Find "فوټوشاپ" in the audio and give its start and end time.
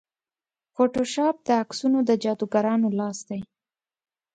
0.73-1.35